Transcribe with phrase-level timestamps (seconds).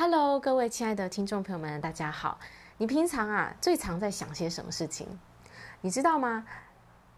[0.00, 2.38] Hello，各位亲爱的听众朋友们，大家好。
[2.76, 5.08] 你平常啊最常在想些什么事情？
[5.80, 6.46] 你知道吗？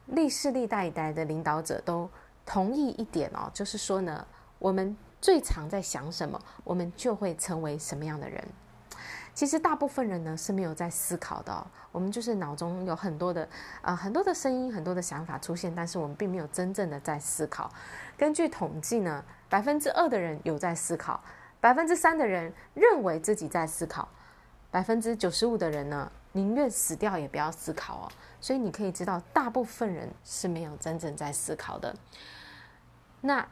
[0.06, 2.08] 历世历代以来的领导者都
[2.46, 4.26] 同意一点哦，就是说呢，
[4.58, 8.42] 我们最常在想什么，我们就会成为什么样的人。
[9.34, 13.46] 其实大部分人呢是没有在思考的哦，我们就是脑中有很多的
[13.82, 17.70] 呃很多的声音，很多的想法出现，但是我们并没有真正的在思考。
[18.16, 21.22] 根据统计呢，百分之二的人有在思考。
[21.60, 24.08] 百分之三的人认为自己在思考，
[24.70, 28.08] 百分之九十五的人呢，宁愿死掉也不要思考哦。
[28.40, 31.94] 所以你可以知道，大部分人是没有真正在思考的。
[33.20, 33.46] 那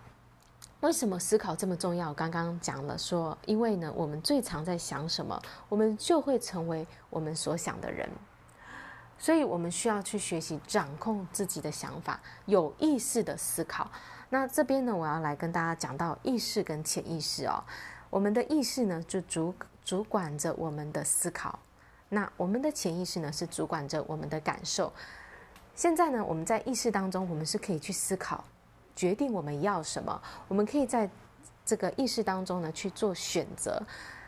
[0.80, 2.14] 为什么思考这么重要？
[2.14, 5.38] 刚刚讲了说，因为呢，我们最常在想什么，
[5.68, 8.08] 我们就会成为我们所想的人。
[9.18, 13.90] 所以我们需要去学习掌控自己的想法，有意识的思考。
[14.30, 17.64] 那这边呢，我要来跟大家讲到意识跟潜意识哦。
[18.10, 19.54] 我们的意识呢，就主
[19.84, 21.50] 主管着我们的思考；
[22.08, 24.92] 那我们的潜意识呢，是主管着我们的感受。
[25.74, 28.42] 现在呢，我们在意识当中，我们是可以去思考，
[28.96, 30.20] 决定我们要什么。
[30.48, 31.08] 我们可以在
[31.64, 33.82] 这个意识当中呢去做选择。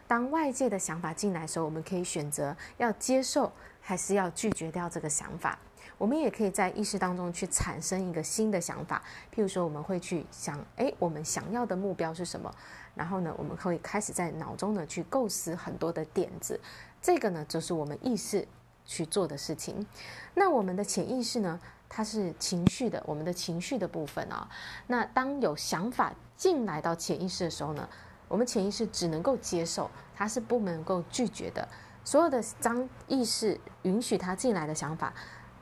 [0.07, 5.59] 当外界的想法进来的时候，我们可以选择要接受，还是要拒绝掉这个想法。
[6.01, 9.03] 我们也可以在意识当中去产生一个新的想法。
[9.31, 12.51] 譬如说，我们会去想，诶，我们想要的目标是什么？
[12.95, 16.59] 然后呢，我们会开始在脑中呢去构思很多的点子，
[17.03, 18.49] 这个呢就是我们意识
[18.87, 19.87] 去做的事情。
[20.33, 24.49] 那我们的潜意识呢，它是情绪的，我们的情绪的部分啊。
[24.87, 27.87] 那当有想法进来到潜意识的时候呢，
[28.27, 31.69] 我们潜意识只能够接受，它是不能够拒绝的。
[32.03, 35.13] 所有的当意识允许它进来的想法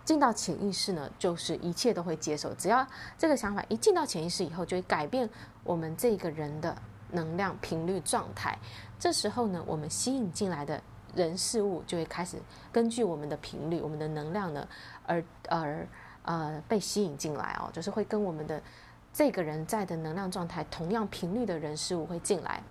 [0.09, 2.55] 进到潜意识呢，就是一切都会接受。
[2.55, 2.87] 只要
[3.19, 5.29] 这个想法一进到潜意识以后，就会改变
[5.63, 6.75] 我们这个人的。
[7.11, 8.59] 能量频率状态，
[8.99, 10.79] 这时候呢，我们吸引进来的
[11.15, 12.37] 人事物就会开始
[12.71, 14.69] 根据我们的频率、我们的能量呢，
[15.07, 15.89] 而而
[16.25, 18.63] 呃被吸引进来哦，就是会跟我们的
[19.11, 22.63] 这个人在的能量状态同样频率的人事物会进来。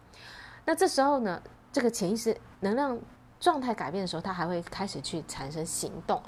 [0.64, 1.42] 那这时候呢，
[1.74, 2.96] 这个潜意识能量
[3.40, 6.22] 状态改变的时候，它还会开始去产生行动。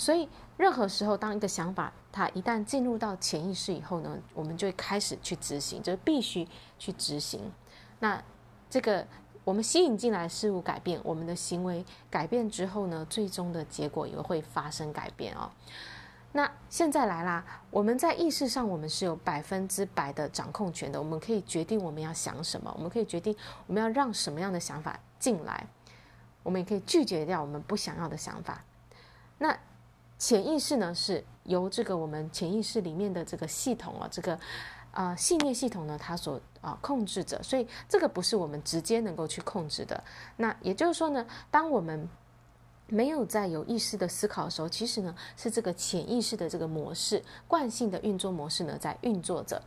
[0.00, 7.52] 所以，任何时候，当一个想法它一旦进入到潜意识以后呢，我们就会开始去执行，就是必须去执行。
[7.98, 8.22] 那
[8.70, 9.06] 这个
[9.44, 15.50] 我们吸引进来事物改变，我们的行为改变之后呢，最终的结果也会发生改变哦。
[16.32, 23.36] 那现在来啦，我们在意识上，我们是有百分之百的掌控权的，我们可以决定我们要想什么，我们可以决定
[23.66, 25.66] 我们要让什么样的想法进来，
[26.42, 28.64] 我们也可以拒绝掉我们不想要的想法。
[29.36, 29.58] 那
[30.20, 34.38] 潜意识呢，是由这个我们潜意识里面的这个系统啊，这个
[34.92, 40.04] 啊、信念系统呢，它所啊、控制着，所以这个不是我们直接能够去控制的。
[40.36, 42.06] 那也就是说呢，当我们
[42.86, 49.62] 没有在有意识的思考的时候，其实呢是这个潜意识的这个模式、惯性的运作模式呢在运作着。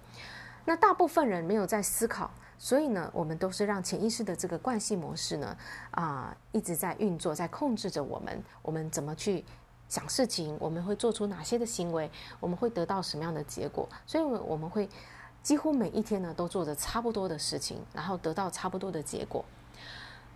[0.66, 5.58] 那大部分人没有在思考，所以呢，我们都是让潜意识的这个惯性模式呢
[5.90, 9.44] 啊、一直在运作，在控制着我们，我们怎么去。
[9.94, 12.09] 想事情，我们会做出哪些的行为？
[12.40, 13.88] 我们会得到什么样的结果？
[14.08, 14.90] 所以，我们会
[15.44, 19.46] 几乎每一天呢都做着差不多的事情，然后得到差不多的结果。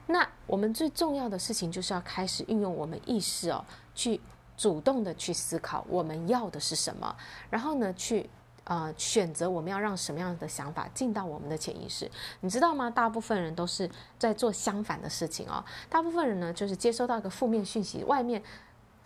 [0.06, 4.22] 那我们最重要的事情就是要开始运用我们意识哦，去
[4.56, 7.16] 主动的去思考我们要的是什么，
[7.50, 8.30] 然后呢，去
[8.66, 12.08] 呃选择我们要让什么样的想法进到我们的潜意识。
[12.42, 12.92] 你知道吗？
[12.92, 13.90] 大部分人都是
[14.20, 15.66] 在做相反的事情哦。
[15.90, 18.44] 大部分人呢，就是接收到一个负面讯息，外面。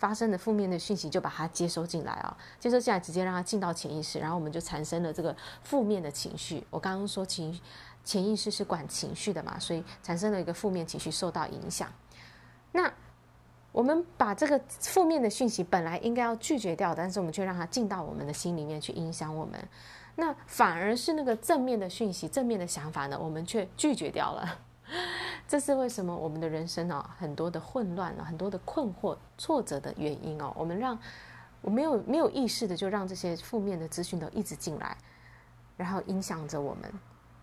[0.02, 6.66] 发生的负面的讯息，就把它接收进来啊，接收进来，直接让它进到潜意识，然后我们就产生了这个负面的情绪。
[6.72, 7.62] 我刚刚说情
[8.04, 11.88] 潜意识是管情绪的嘛，所以产生了一个负面情绪受到影响。
[12.72, 12.92] 那
[13.72, 19.64] 我们把这个负面的讯息本来应该要拒绝掉，但是我们却让它进到我们的心里面去影响我们。
[20.16, 24.60] 那反而是那个正面的讯息、正面的想法呢，我们却拒绝掉了。
[25.52, 30.54] 这是为什么我们的人生哦，很多的混乱了，很多的困惑、挫折的原因哦。
[30.56, 30.98] 我们让
[31.60, 34.96] 我没有没有意识的就让这些负面的资讯都一直进来，
[35.76, 36.90] 然后影响着我们。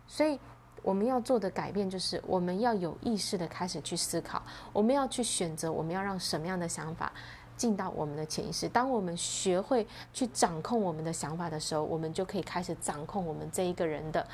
[0.07, 0.41] 所以
[0.83, 7.13] 我们要做的改变就是，我们要有意识的开始去思考，我们要去选择，我们要让什么样的想法
[7.59, 8.67] 进到我们的潜意识。
[8.71, 14.27] 当我们学会去掌控我们的想法的时候，我们就可以开始掌控我们这一个人的。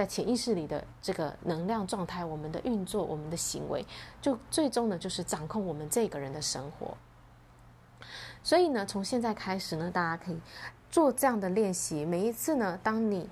[0.00, 3.84] 在潜意识里的这个能量状态，我们的运作，我们的行为，
[4.22, 6.96] 就最终呢，就是掌控我们这个人的生活。
[8.42, 10.40] 所以呢，从现在开始呢，大家可以
[10.90, 12.06] 做这样的练习。
[12.06, 13.28] 每一次呢，当你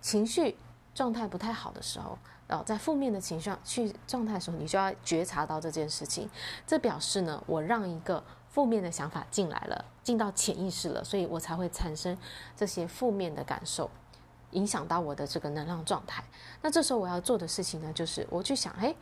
[0.00, 0.56] 情绪
[0.94, 2.16] 状态不太好的时候，
[2.46, 6.30] 哦，在负面的情绪去状态的时候，你就要觉察到这件事情。
[6.64, 12.16] 这表示呢，我让一个负面的想法进来了，进到潜意识了，所以我才会产生
[12.56, 13.90] 这些负面的感受，
[14.56, 16.24] 影响到我的这个能量状态。
[16.62, 18.96] 那这时候我要做的事情呢，就是我去想，诶，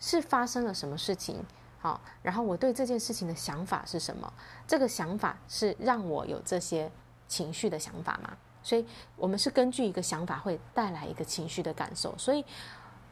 [0.00, 1.36] 是发生了什么事情？
[1.80, 4.32] 好，然后我对这件事情的想法是什么？
[4.66, 6.90] 这个想法是让我有这些
[7.28, 8.36] 情绪的想法吗？
[8.62, 8.84] 所以，
[9.16, 12.12] 我们是根据一个想法会带来一个情绪的感受。
[12.18, 12.44] 所以，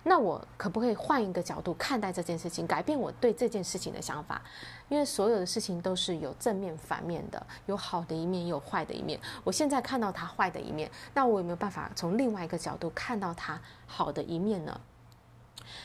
[0.08, 4.40] 那我可不可以换一个角度看待这件事情，改变我对这件事情的想法？
[4.88, 9.20] 因为所有的事情都是有正面、反面的，有好的一面，也有坏的一面。
[9.42, 14.80] 我现在看到它坏的一面，那我有没有办法从另外一个角度看到它好的一面呢？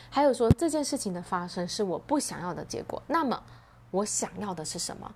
[0.08, 3.42] 还有说，这件事情的发生是我不想要的结果，那么
[3.90, 5.12] 我想要的是什么？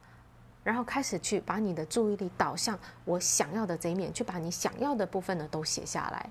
[0.65, 6.29] 然后开始去把你的注意力导向我想要的这一面，去把你想要的部分呢都写下来。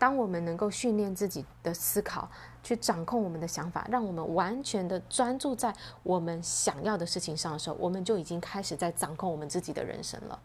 [0.00, 2.26] 当我们能够训练自己的思考，
[2.62, 5.70] 去掌控我们的想法，让我们完全的专注在
[6.02, 10.40] 我们想要的事情上的时候，我们就已经开始在掌控我们自己的人生了。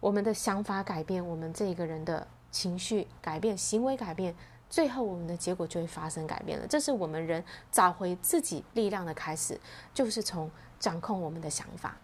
[0.00, 4.34] 我们的想法改变，我们这一个人的情绪改变，行为改变，
[4.68, 6.66] 最后我们的结果就会发生改变了。
[6.66, 9.58] 这是我们人找回自己力量的开始，
[9.94, 11.96] 就是从掌控我们的想法。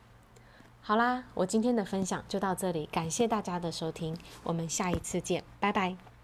[0.80, 6.17] 好啦，我今天的分享就到这里，感谢大家的收听，我们下一次见，拜拜。